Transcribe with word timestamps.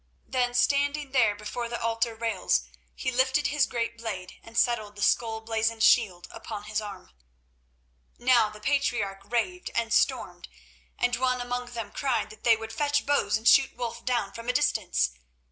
Then, 0.27 0.55
standing 0.55 1.11
there 1.11 1.35
before 1.35 1.69
the 1.69 1.79
altar 1.79 2.15
rails, 2.15 2.63
he 2.95 3.11
lifted 3.11 3.45
his 3.45 3.67
great 3.67 3.99
blade 3.99 4.33
and 4.41 4.57
settled 4.57 4.95
the 4.95 5.03
skull 5.03 5.41
blazoned 5.41 5.83
shield 5.83 6.27
upon 6.31 6.63
his 6.63 6.81
arm. 6.81 7.11
Now 8.17 8.49
the 8.49 8.59
patriarch 8.59 9.21
raved 9.23 9.69
and 9.75 9.93
stormed, 9.93 10.47
and 10.97 11.15
one 11.17 11.39
among 11.39 11.73
them 11.73 11.91
cried 11.91 12.31
that 12.31 12.43
they 12.43 12.57
would 12.57 12.73
fetch 12.73 13.05
bows 13.05 13.37
and 13.37 13.47
shoot 13.47 13.77
Wulf 13.77 14.03
down 14.03 14.33
from 14.33 14.49
a 14.49 14.53
distance. 14.53 15.11